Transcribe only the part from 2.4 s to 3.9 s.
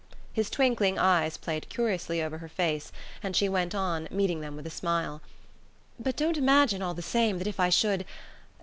face, and she went